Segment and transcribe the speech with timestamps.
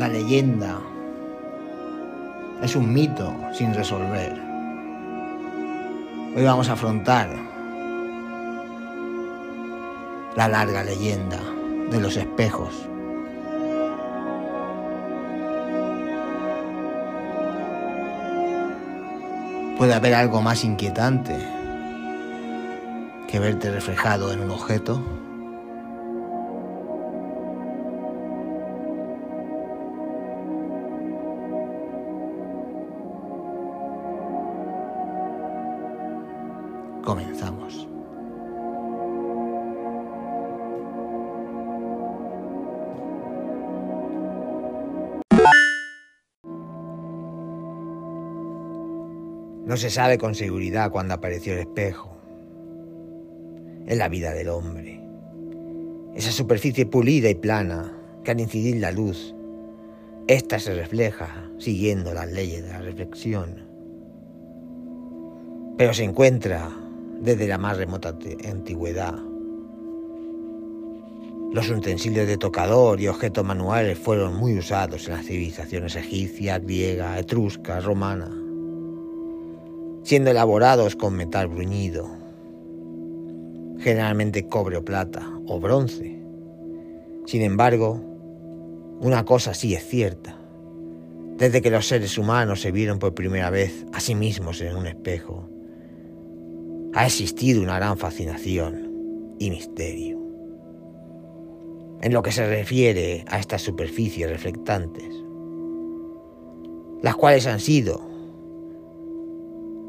[0.00, 0.80] La leyenda
[2.62, 4.32] es un mito sin resolver.
[6.34, 7.28] Hoy vamos a afrontar
[10.36, 11.38] la larga leyenda
[11.90, 12.88] de los espejos.
[19.76, 21.36] Puede haber algo más inquietante
[23.28, 24.98] que verte reflejado en un objeto.
[37.04, 37.88] Comenzamos.
[49.70, 52.10] No se sabe con seguridad cuándo apareció el espejo
[53.86, 55.00] en la vida del hombre.
[56.14, 59.32] Esa superficie pulida y plana que al incidir la luz,
[60.26, 63.64] ésta se refleja siguiendo las leyes de la reflexión.
[65.78, 66.68] Pero se encuentra
[67.20, 68.16] desde la más remota
[68.48, 69.14] antigüedad.
[71.52, 77.18] Los utensilios de tocador y objetos manuales fueron muy usados en las civilizaciones egipcia, griega,
[77.18, 78.30] etrusca, romana
[80.02, 82.08] siendo elaborados con metal bruñido,
[83.78, 86.18] generalmente cobre o plata o bronce.
[87.26, 88.00] Sin embargo,
[89.00, 90.36] una cosa sí es cierta.
[91.36, 94.86] Desde que los seres humanos se vieron por primera vez a sí mismos en un
[94.86, 95.48] espejo,
[96.92, 100.18] ha existido una gran fascinación y misterio.
[102.02, 105.14] En lo que se refiere a estas superficies reflectantes,
[107.02, 108.00] las cuales han sido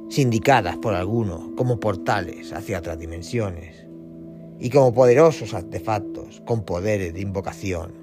[0.10, 3.88] sindicadas por algunos como portales hacia otras dimensiones
[4.60, 7.94] y como poderosos artefactos con poderes de invocación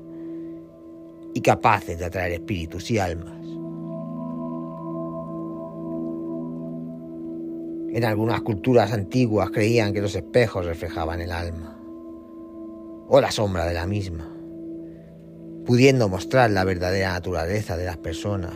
[1.35, 3.38] y capaces de atraer espíritus y almas.
[7.93, 11.79] En algunas culturas antiguas creían que los espejos reflejaban el alma
[13.09, 14.31] o la sombra de la misma,
[15.65, 18.55] pudiendo mostrar la verdadera naturaleza de las personas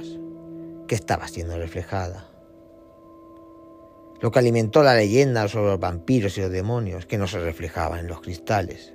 [0.86, 2.32] que estaba siendo reflejada
[4.22, 7.98] lo que alimentó la leyenda sobre los vampiros y los demonios que no se reflejaban
[7.98, 8.92] en los cristales,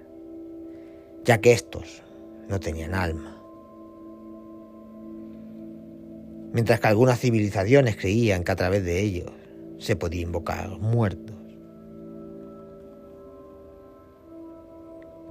[1.25, 2.01] ya que estos
[2.47, 3.37] no tenían alma.
[6.53, 9.29] Mientras que algunas civilizaciones creían que a través de ellos
[9.77, 11.35] se podía invocar a los muertos.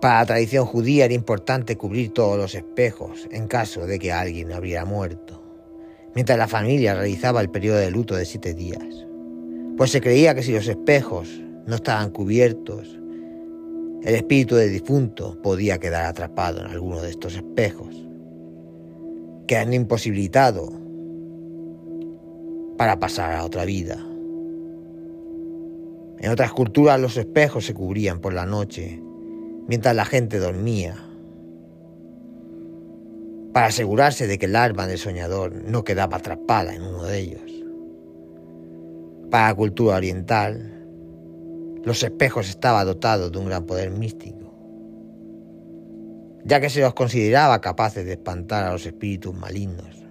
[0.01, 4.53] Para la tradición judía era importante cubrir todos los espejos en caso de que alguien
[4.53, 5.43] hubiera muerto,
[6.15, 9.07] mientras la familia realizaba el periodo de luto de siete días
[9.77, 11.29] pues se creía que si los espejos
[11.67, 12.99] no estaban cubiertos,
[14.03, 17.95] el espíritu del difunto podía quedar atrapado en alguno de estos espejos,
[19.47, 20.73] quedando imposibilitado
[22.79, 23.99] para pasar a otra vida.
[26.19, 29.03] En otras culturas los espejos se cubrían por la noche
[29.69, 30.97] mientras la gente dormía,
[33.53, 37.65] para asegurarse de que el alma del soñador no quedaba atrapada en uno de ellos.
[39.31, 40.77] Para la cultura oriental,
[41.83, 44.53] los espejos estaban dotados de un gran poder místico,
[46.45, 50.05] ya que se los consideraba capaces de espantar a los espíritus malignos,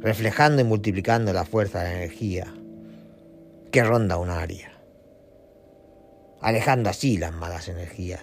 [0.00, 2.54] reflejando y multiplicando la fuerza de la energía
[3.70, 4.71] que ronda un área,
[6.42, 8.22] alejando así las malas energías.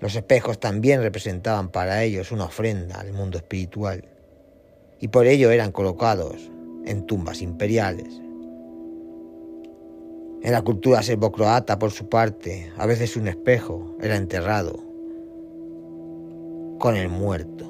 [0.00, 4.04] Los espejos también representaban para ellos una ofrenda al mundo espiritual
[5.00, 6.50] y por ello eran colocados
[6.84, 8.22] en tumbas imperiales
[10.42, 14.72] en la cultura serbo-croata, por su parte, a veces un espejo era enterrado
[16.80, 17.64] con el muerto,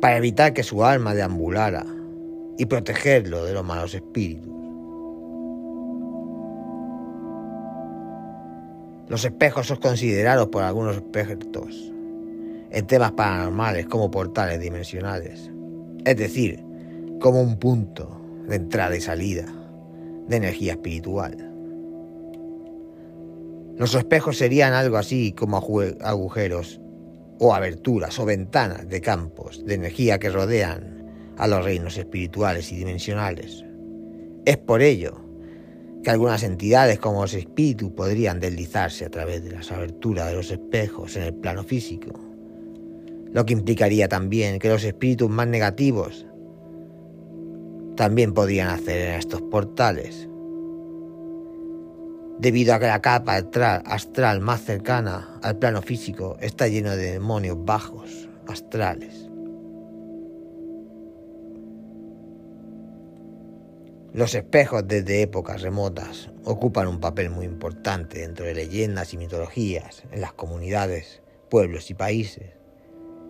[0.00, 1.84] para evitar que su alma deambulara
[2.56, 4.57] y protegerlo de los malos espíritus.
[9.08, 11.92] Los espejos son considerados por algunos expertos
[12.70, 15.50] en temas paranormales como portales dimensionales,
[16.04, 16.62] es decir,
[17.18, 19.46] como un punto de entrada y salida
[20.28, 21.48] de energía espiritual.
[23.76, 26.80] Los espejos serían algo así como agujeros
[27.38, 32.76] o aberturas o ventanas de campos de energía que rodean a los reinos espirituales y
[32.76, 33.64] dimensionales.
[34.44, 35.27] Es por ello
[36.02, 40.50] que algunas entidades como los espíritus podrían deslizarse a través de las aberturas de los
[40.50, 42.18] espejos en el plano físico,
[43.32, 46.26] lo que implicaría también que los espíritus más negativos
[47.96, 50.28] también podían hacer en estos portales.
[52.38, 57.56] Debido a que la capa astral, más cercana al plano físico está lleno de demonios
[57.64, 59.27] bajos, astrales.
[64.14, 70.02] Los espejos desde épocas remotas ocupan un papel muy importante dentro de leyendas y mitologías
[70.10, 71.20] en las comunidades,
[71.50, 72.54] pueblos y países,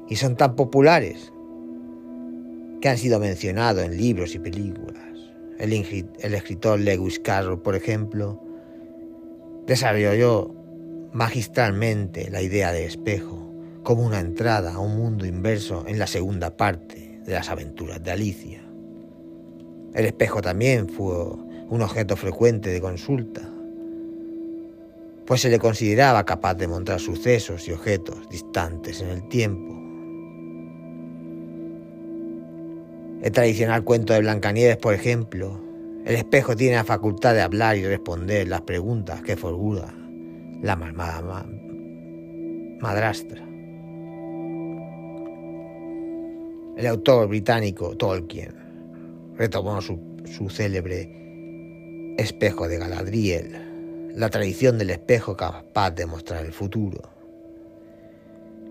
[0.08, 1.32] y son tan populares
[2.80, 5.02] que han sido mencionados en libros y películas.
[5.58, 8.40] El, escritor Lewis Carroll, por ejemplo,
[9.66, 10.54] desarrolló
[11.12, 13.52] magistralmente la idea de espejo
[13.82, 18.12] como una entrada a un mundo inverso en la segunda parte de las aventuras de
[18.12, 18.67] Alicia.
[19.94, 21.14] El espejo también fue
[21.70, 23.42] un objeto frecuente de consulta,
[25.26, 29.74] pues se le consideraba capaz de mostrar sucesos y objetos distantes en el tiempo.
[33.22, 35.60] El tradicional cuento de Blancanieves, por ejemplo,
[36.04, 39.92] el espejo tiene la facultad de hablar y responder las preguntas que formula
[40.62, 41.46] la malmada
[42.80, 43.42] madrastra.
[46.76, 48.67] El autor británico Tolkien
[49.38, 57.08] retomó su, célebre espejo de Galadriel, la tradición del espejo capaz de mostrar el futuro.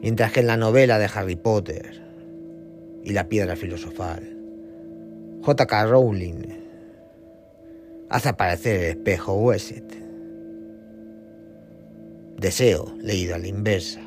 [0.01, 2.03] Mientras que en la novela de Harry Potter
[3.03, 4.37] y la piedra filosofal,
[5.41, 5.85] J.K.
[5.85, 6.43] Rowling
[8.09, 10.05] hace aparecer el espejo Wesset.
[12.37, 14.01] Deseo, leído a la inversa,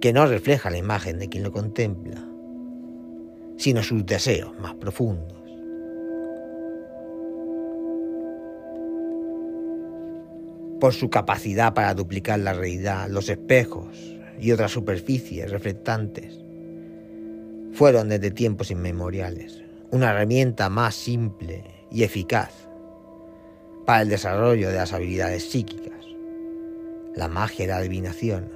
[0.00, 2.24] que no refleja la imagen de quien lo contempla,
[3.56, 5.37] sino sus deseos más profundos.
[10.80, 16.38] Por su capacidad para duplicar la realidad, los espejos y otras superficies reflectantes
[17.72, 22.52] fueron desde tiempos inmemoriales una herramienta más simple y eficaz
[23.86, 26.04] para el desarrollo de las habilidades psíquicas,
[27.16, 28.48] la magia y la adivinación.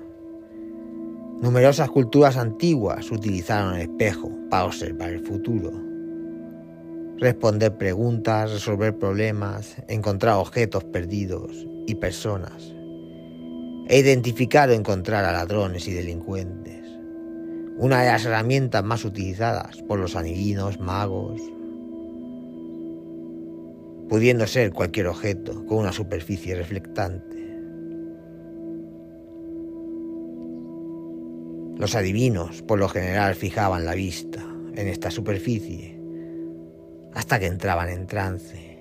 [1.40, 5.72] Numerosas culturas antiguas utilizaron el espejo para observar el futuro,
[7.18, 12.74] responder preguntas, resolver problemas, encontrar objetos perdidos y personas,
[13.88, 16.82] e identificar o encontrar a ladrones y delincuentes
[17.78, 21.40] una de las herramientas más utilizadas por los adivinos, magos,
[24.08, 27.42] pudiendo ser cualquier objeto con una superficie reflectante.
[31.76, 34.44] Los adivinos por lo general fijaban la vista
[34.74, 35.98] en esta superficie
[37.14, 38.71] hasta que entraban en trance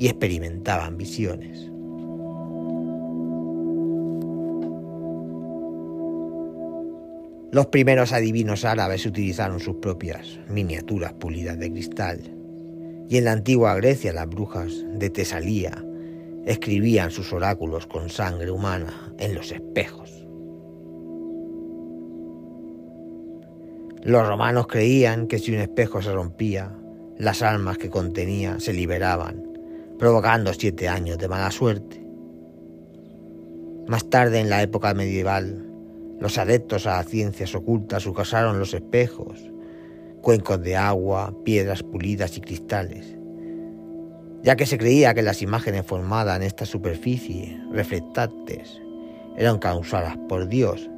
[0.00, 1.70] y experimentaban visiones.
[7.52, 12.18] Los primeros adivinos árabes utilizaron sus propias miniaturas pulidas de cristal,
[13.10, 15.84] y en la antigua Grecia las brujas de Tesalía
[16.46, 20.26] escribían sus oráculos con sangre humana en los espejos.
[24.02, 26.74] Los romanos creían que si un espejo se rompía,
[27.18, 29.49] las almas que contenía se liberaban,
[30.00, 32.02] provocando siete años de mala suerte.
[33.86, 35.66] Más tarde, en la época medieval,
[36.18, 39.38] los adeptos a las ciencias ocultas usaron los espejos,
[40.22, 43.14] cuencos de agua, piedras pulidas y cristales,
[44.42, 48.80] ya que se creía que las imágenes formadas en esta superficie, reflectantes,
[49.36, 50.88] eran causadas por Dios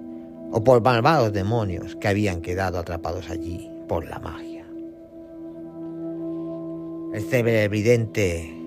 [0.53, 4.65] o por malvados demonios que habían quedado atrapados allí por la magia.
[7.13, 8.62] El célebre evidente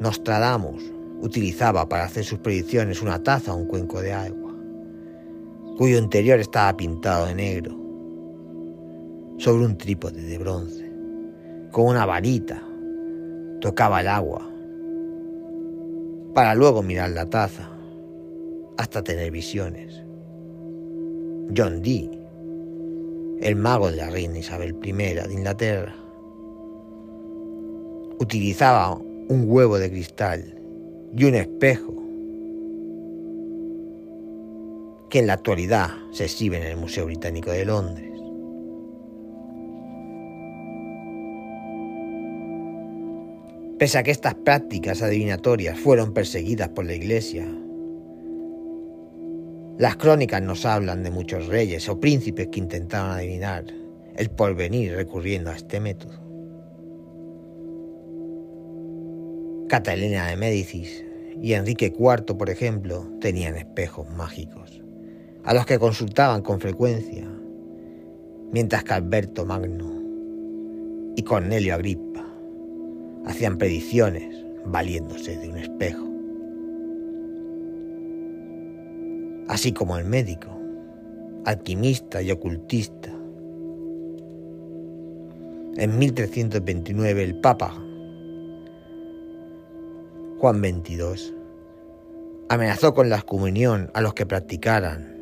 [0.00, 0.82] Nostradamus
[1.20, 4.40] utilizaba para hacer sus predicciones una taza o un cuenco de agua
[5.80, 7.74] cuyo interior estaba pintado de negro,
[9.38, 10.92] sobre un trípode de bronce,
[11.70, 12.62] con una varita,
[13.62, 14.46] tocaba el agua,
[16.34, 17.70] para luego mirar la taza,
[18.76, 20.02] hasta tener visiones.
[21.56, 22.10] John Dee,
[23.40, 25.94] el mago de la reina Isabel I de Inglaterra,
[28.18, 28.98] utilizaba
[29.30, 30.56] un huevo de cristal
[31.16, 31.94] y un espejo
[35.08, 38.10] que en la actualidad se exhibe en el Museo Británico de Londres.
[43.78, 47.46] Pese a que estas prácticas adivinatorias fueron perseguidas por la Iglesia,
[49.78, 53.64] las crónicas nos hablan de muchos reyes o príncipes que intentaron adivinar
[54.16, 56.19] el porvenir recurriendo a este método.
[59.70, 61.04] Catalina de Médicis
[61.40, 64.82] y Enrique IV, por ejemplo, tenían espejos mágicos
[65.44, 67.24] a los que consultaban con frecuencia,
[68.50, 69.94] mientras que Alberto Magno
[71.14, 72.26] y Cornelio Agripa
[73.26, 76.04] hacían predicciones valiéndose de un espejo.
[79.46, 80.50] Así como el médico,
[81.44, 83.16] alquimista y ocultista,
[85.76, 87.72] En 1329 el Papa
[90.40, 91.34] Juan XXII
[92.48, 95.14] amenazó con la excomunión a los que practicaran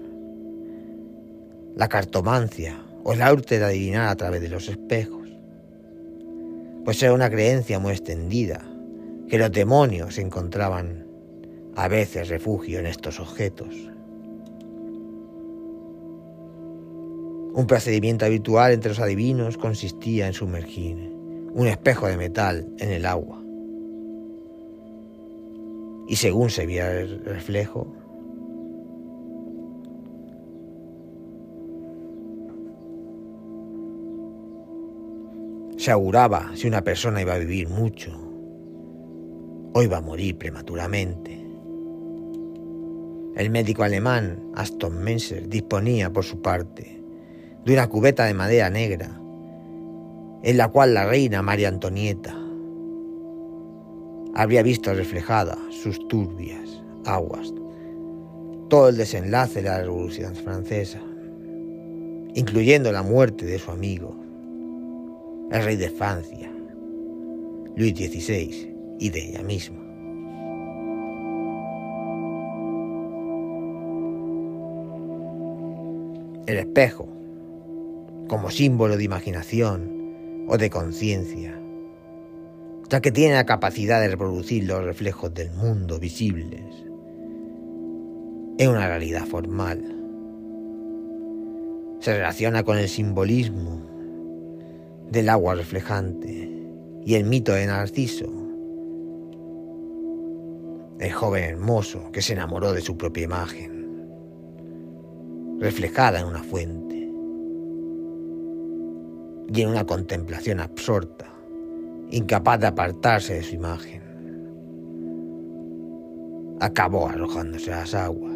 [1.74, 5.28] la cartomancia o el arte de adivinar a través de los espejos,
[6.84, 8.60] pues era una creencia muy extendida
[9.28, 11.04] que los demonios encontraban
[11.74, 13.74] a veces refugio en estos objetos.
[17.54, 21.12] Un procedimiento habitual entre los adivinos consistía en sumergir
[21.54, 23.47] un espejo de metal en el agua.
[26.08, 27.86] Y según se veía el reflejo,
[35.76, 38.10] se auguraba si una persona iba a vivir mucho
[39.74, 41.38] o iba a morir prematuramente.
[43.36, 47.02] El médico alemán Aston Menser disponía, por su parte,
[47.66, 49.20] de una cubeta de madera negra,
[50.42, 52.47] en la cual la reina María Antonieta
[54.38, 57.52] habría visto reflejada sus turbias aguas,
[58.68, 61.00] todo el desenlace de la Revolución Francesa,
[62.36, 64.14] incluyendo la muerte de su amigo,
[65.50, 66.52] el rey de Francia,
[67.74, 69.78] Luis XVI, y de ella misma.
[76.46, 77.08] El espejo,
[78.28, 81.60] como símbolo de imaginación o de conciencia,
[82.88, 86.62] ya que tiene la capacidad de reproducir los reflejos del mundo visibles,
[88.58, 89.82] es una realidad formal.
[92.00, 93.82] Se relaciona con el simbolismo
[95.10, 96.50] del agua reflejante
[97.04, 98.32] y el mito de Narciso,
[100.98, 103.78] el joven hermoso que se enamoró de su propia imagen
[105.60, 106.96] reflejada en una fuente
[109.52, 111.32] y en una contemplación absorta,
[112.10, 114.02] incapaz de apartarse de su imagen.
[116.60, 118.34] Acabó arrojándose a las aguas.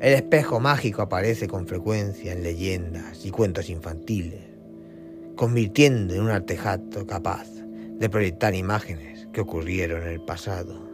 [0.00, 4.40] El espejo mágico aparece con frecuencia en leyendas y cuentos infantiles,
[5.36, 7.48] convirtiendo en un artefacto capaz
[7.98, 10.86] de proyectar imágenes que ocurrieron en el pasado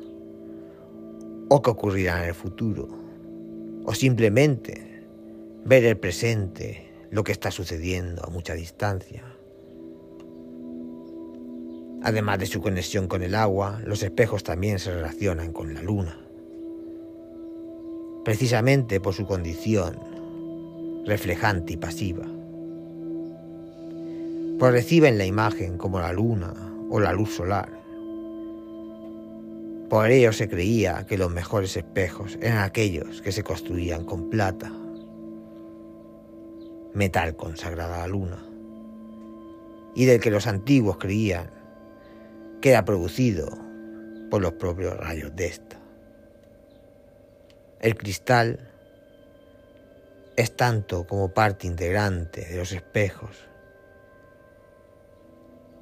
[1.48, 2.88] o que ocurrirá en el futuro,
[3.84, 5.04] o simplemente
[5.64, 9.22] ver el presente, lo que está sucediendo a mucha distancia.
[12.02, 16.18] Además de su conexión con el agua, los espejos también se relacionan con la luna,
[18.24, 20.00] precisamente por su condición
[21.06, 22.26] reflejante y pasiva.
[24.58, 26.54] Pues reciben la imagen como la luna
[26.90, 27.82] o la luz solar
[29.92, 34.72] por ello se creía que los mejores espejos eran aquellos que se construían con plata,
[36.94, 38.38] metal consagrado a la luna,
[39.94, 41.50] y del que los antiguos creían
[42.60, 43.50] que era producido
[44.30, 45.78] por los propios rayos de esta.
[47.80, 48.70] El cristal
[50.36, 53.36] es tanto como parte integrante de los espejos.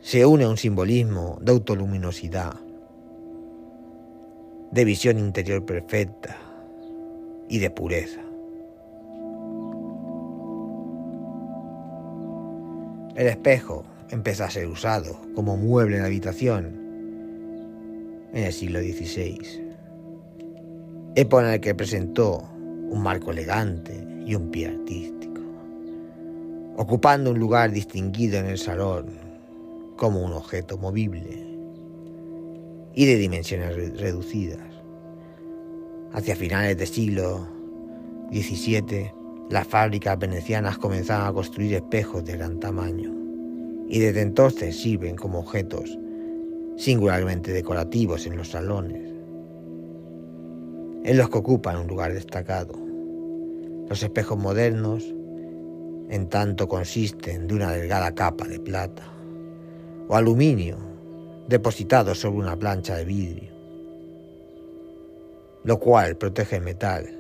[0.00, 2.54] Se une a un simbolismo de autoluminosidad
[4.70, 6.36] de visión interior perfecta
[7.48, 8.29] y de pureza.
[13.20, 16.64] El espejo empezó a ser usado como mueble en la habitación
[18.32, 19.38] en el siglo XVI,
[21.16, 22.48] época en la que presentó
[22.88, 23.92] un marco elegante
[24.24, 25.42] y un pie artístico,
[26.78, 29.08] ocupando un lugar distinguido en el salón
[29.98, 31.46] como un objeto movible
[32.94, 34.66] y de dimensiones reducidas.
[36.14, 37.46] Hacia finales del siglo
[38.32, 39.19] XVII,
[39.50, 43.12] las fábricas venecianas comenzaron a construir espejos de gran tamaño
[43.88, 45.98] y desde entonces sirven como objetos
[46.76, 49.02] singularmente decorativos en los salones,
[51.04, 52.74] en los que ocupan un lugar destacado.
[53.88, 55.04] Los espejos modernos,
[56.08, 59.02] en tanto, consisten de una delgada capa de plata
[60.08, 60.78] o aluminio
[61.48, 63.50] depositado sobre una plancha de vidrio,
[65.64, 67.19] lo cual protege el metal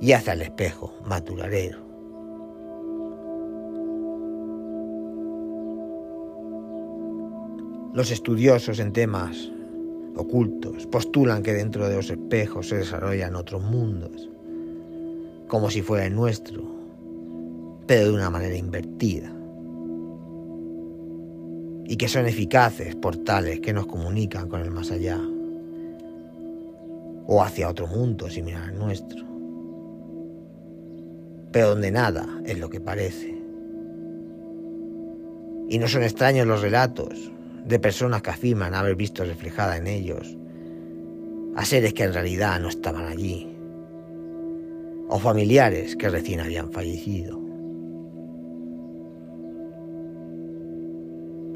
[0.00, 1.78] y hace al espejo más duradero.
[7.94, 9.50] Los estudiosos en temas
[10.16, 14.28] ocultos postulan que dentro de los espejos se desarrollan otros mundos,
[15.48, 16.62] como si fuera el nuestro,
[17.86, 19.32] pero de una manera invertida
[21.88, 25.20] y que son eficaces portales que nos comunican con el más allá
[27.28, 29.35] o hacia otro mundo similar al nuestro.
[31.56, 33.34] Pero donde nada es lo que parece.
[35.70, 37.32] Y no son extraños los relatos
[37.64, 40.36] de personas que afirman haber visto reflejada en ellos
[41.54, 43.56] a seres que en realidad no estaban allí,
[45.08, 47.40] o familiares que recién habían fallecido.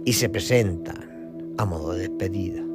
[0.07, 2.70] Y se presentan a modo de despedida.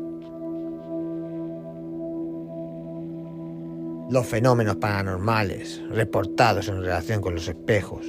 [4.08, 8.06] Los fenómenos paranormales reportados en relación con los espejos,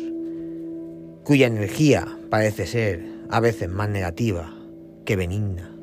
[1.24, 4.54] cuya energía parece ser a veces más negativa
[5.06, 5.74] que benigna,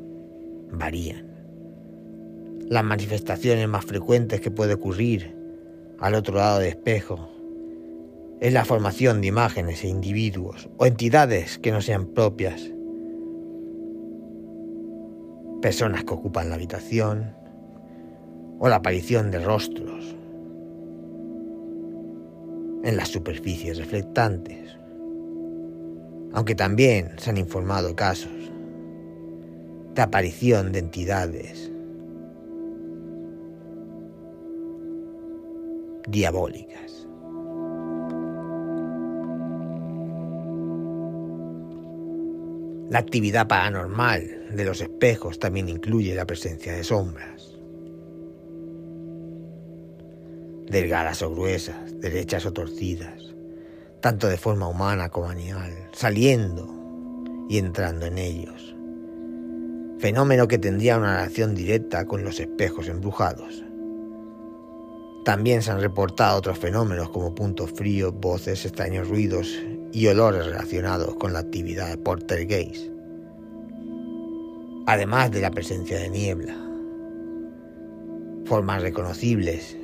[0.72, 1.26] varían.
[2.70, 5.36] Las manifestaciones más frecuentes que puede ocurrir
[5.98, 7.32] al otro lado del espejo
[8.40, 12.70] es la formación de imágenes e individuos o entidades que no sean propias.
[15.60, 17.36] Personas que ocupan la habitación
[18.60, 20.16] o la aparición de rostros
[22.84, 24.78] en las superficies reflectantes.
[26.34, 28.32] Aunque también se han informado casos
[29.94, 31.72] de aparición de entidades
[36.08, 37.08] diabólicas.
[42.90, 47.53] La actividad paranormal de los espejos también incluye la presencia de sombras.
[50.74, 53.36] Delgadas o gruesas, derechas o torcidas,
[54.02, 56.68] tanto de forma humana como animal, saliendo
[57.48, 58.76] y entrando en ellos.
[60.00, 63.64] Fenómeno que tendría una relación directa con los espejos embrujados.
[65.24, 69.56] También se han reportado otros fenómenos como puntos fríos, voces, extraños ruidos
[69.92, 72.90] y olores relacionados con la actividad de Portergeist,
[74.88, 76.56] además de la presencia de niebla,
[78.48, 79.78] formas reconocibles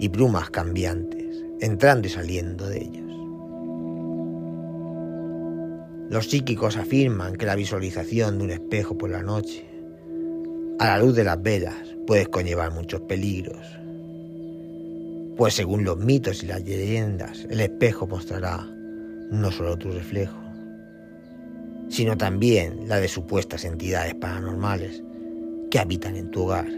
[0.00, 3.06] y brumas cambiantes, entrando y saliendo de ellos.
[6.10, 9.64] Los psíquicos afirman que la visualización de un espejo por la noche,
[10.80, 13.80] a la luz de las velas, puede conllevar muchos peligros
[15.40, 18.58] pues según los mitos y las leyendas, el espejo mostrará
[19.30, 20.38] no solo tu reflejo,
[21.88, 25.02] sino también la de supuestas entidades paranormales
[25.70, 26.68] que habitan en tu hogar,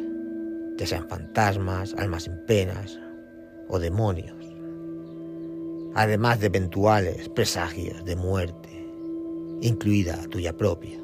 [0.78, 3.00] ya sean fantasmas, almas en penas
[3.68, 4.36] o demonios,
[5.94, 8.68] además de eventuales presagios de muerte,
[9.60, 10.98] incluida tuya propia.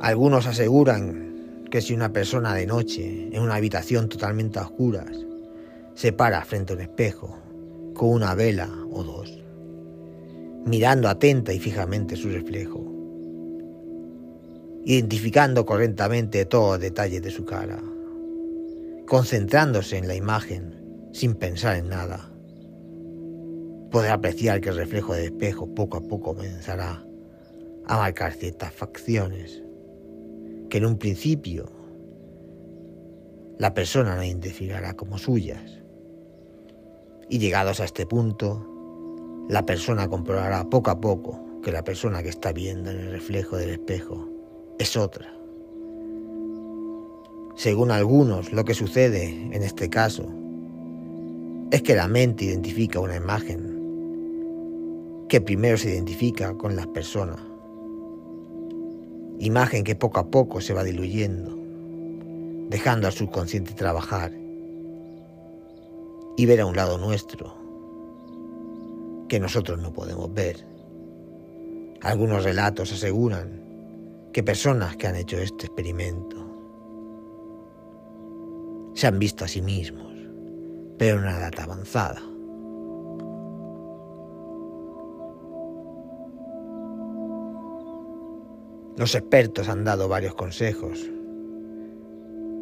[0.00, 5.16] Algunos aseguran que si una persona de noche, en una habitación totalmente a oscuras,
[5.94, 7.38] se para frente a un espejo,
[7.94, 9.42] con una vela o dos,
[10.66, 13.01] mirando atenta y fijamente su reflejo,
[14.84, 17.80] identificando correctamente todos los detalles de su cara,
[19.06, 22.30] concentrándose en la imagen sin pensar en nada,
[23.90, 27.04] podrá apreciar que el reflejo del espejo poco a poco comenzará
[27.86, 29.62] a marcar ciertas facciones
[30.68, 31.70] que en un principio
[33.58, 35.82] la persona no identificará como suyas.
[37.28, 38.66] Y llegados a este punto,
[39.48, 43.56] la persona comprobará poco a poco que la persona que está viendo en el reflejo
[43.56, 44.31] del espejo
[44.78, 45.32] es otra.
[47.56, 50.26] Según algunos, lo que sucede en este caso
[51.70, 53.80] es que la mente identifica una imagen
[55.28, 57.40] que primero se identifica con las personas
[59.42, 61.58] imagen que poco a poco se va diluyendo,
[62.68, 64.30] dejando al subconsciente trabajar
[66.36, 67.52] y ver a un lado nuestro
[69.28, 70.64] que nosotros no podemos ver.
[72.02, 73.61] Algunos relatos aseguran
[74.32, 76.36] que personas que han hecho este experimento
[78.94, 80.12] se han visto a sí mismos,
[80.98, 82.20] pero en una edad avanzada.
[88.96, 91.10] Los expertos han dado varios consejos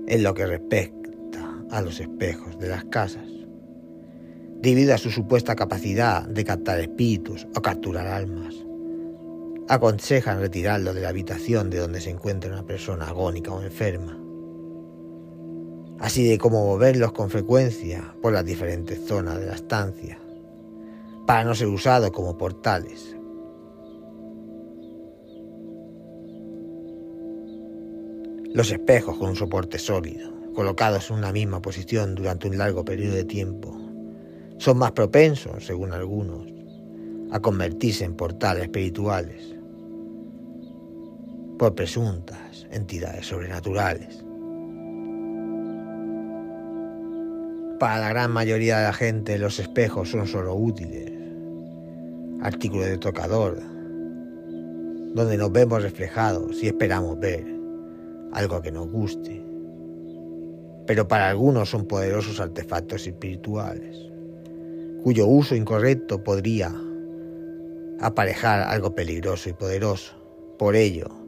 [0.06, 3.28] en lo que respecta a los espejos de las casas,
[4.60, 8.69] debido a su supuesta capacidad de captar espíritus o capturar almas.
[9.70, 14.18] Aconsejan retirarlo de la habitación de donde se encuentra una persona agónica o enferma,
[16.00, 20.18] así de como moverlos con frecuencia por las diferentes zonas de la estancia,
[21.24, 23.16] para no ser usados como portales.
[28.52, 33.14] Los espejos con un soporte sólido, colocados en una misma posición durante un largo periodo
[33.14, 33.80] de tiempo,
[34.58, 36.44] son más propensos, según algunos,
[37.30, 39.59] a convertirse en portales espirituales
[41.60, 44.24] por presuntas entidades sobrenaturales.
[47.78, 51.12] Para la gran mayoría de la gente los espejos son solo útiles,
[52.40, 53.60] artículos de tocador,
[55.14, 57.44] donde nos vemos reflejados y esperamos ver
[58.32, 59.44] algo que nos guste.
[60.86, 63.98] Pero para algunos son poderosos artefactos espirituales,
[65.02, 66.74] cuyo uso incorrecto podría
[68.00, 70.14] aparejar algo peligroso y poderoso.
[70.58, 71.19] Por ello,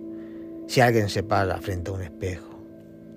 [0.67, 2.53] si alguien se para frente a un espejo,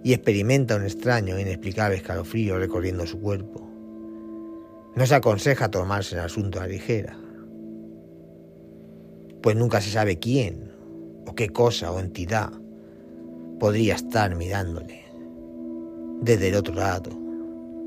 [0.04, 3.68] y experimenta un extraño e inexplicable escalofrío recorriendo su cuerpo.
[4.96, 7.18] No se aconseja tomarse el asunto a la ligera,
[9.42, 10.72] pues nunca se sabe quién
[11.28, 12.52] o qué cosa o entidad
[13.60, 15.04] podría estar mirándole
[16.22, 17.12] desde el otro lado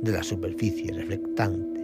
[0.03, 1.78] de la superficie reflectante.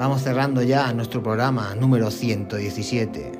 [0.00, 3.32] Vamos cerrando ya nuestro programa número 117.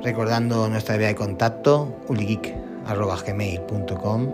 [0.00, 4.28] Recordando nuestra vía de contacto, uligeek.gmail.com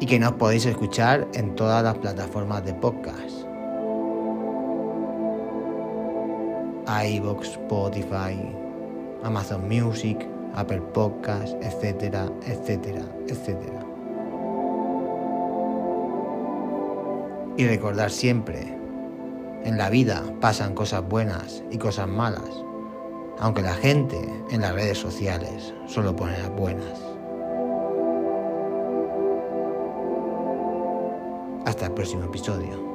[0.00, 3.44] y que nos podéis escuchar en todas las plataformas de podcast.
[6.86, 8.40] iVoox, Spotify,
[9.22, 13.84] Amazon Music, Apple Podcast, etcétera, etcétera, etcétera.
[17.56, 18.76] Y recordar siempre,
[19.64, 22.50] en la vida pasan cosas buenas y cosas malas,
[23.38, 24.18] aunque la gente
[24.50, 27.00] en las redes sociales solo pone las buenas.
[31.64, 32.93] Hasta el próximo episodio.